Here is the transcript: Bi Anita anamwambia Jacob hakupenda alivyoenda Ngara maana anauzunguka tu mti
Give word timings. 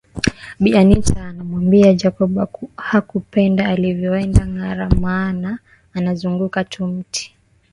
Bi 0.59 0.71
Anita 0.77 1.23
anamwambia 1.25 1.93
Jacob 1.93 2.47
hakupenda 2.75 3.65
alivyoenda 3.67 4.45
Ngara 4.47 4.89
maana 4.89 5.59
anauzunguka 5.93 6.63
tu 6.63 6.87
mti 6.87 7.35